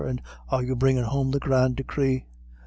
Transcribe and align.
And 0.03 0.19
are 0.49 0.63
you 0.63 0.75
bringing 0.75 1.03
home 1.03 1.29
the 1.29 1.37
grand 1.37 1.75
Degree?" 1.75 2.25